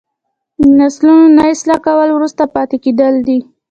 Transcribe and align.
د 0.61 0.63
نسلونو 0.79 1.25
نه 1.37 1.43
اصلاح 1.53 1.79
کول 1.85 2.09
وروسته 2.13 2.43
پاتې 2.55 2.77
کیدل 2.83 3.13
دي. 3.27 3.39